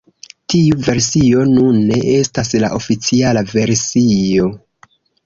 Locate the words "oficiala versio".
2.79-4.49